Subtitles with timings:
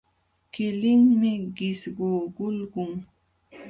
[0.53, 2.93] Qilinmi qisququlqun.